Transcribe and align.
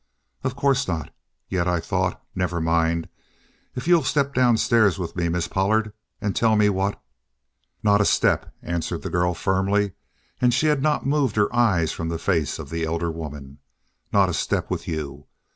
"Of 0.43 0.55
course 0.55 0.87
not. 0.87 1.13
Yet 1.47 1.67
I 1.67 1.79
thought 1.79 2.19
never 2.33 2.59
mind. 2.59 3.07
If 3.75 3.87
you'll 3.87 4.01
step 4.03 4.33
downstairs 4.33 4.97
with 4.97 5.15
me, 5.15 5.29
Miss 5.29 5.47
Pollard, 5.47 5.93
and 6.19 6.35
tell 6.35 6.55
me 6.55 6.69
what" 6.69 6.99
"Not 7.83 8.01
a 8.01 8.05
step," 8.05 8.51
answered 8.63 9.03
the 9.03 9.11
girl 9.11 9.35
firmly, 9.35 9.91
and 10.41 10.55
she 10.55 10.65
had 10.65 10.81
not 10.81 11.05
moved 11.05 11.35
her 11.35 11.55
eyes 11.55 11.91
from 11.91 12.09
the 12.09 12.17
face 12.17 12.57
of 12.57 12.71
the 12.71 12.83
elder 12.83 13.11
woman. 13.11 13.59
"Not 14.11 14.27
a 14.27 14.33
step 14.33 14.71
with 14.71 14.87
you. 14.87 15.27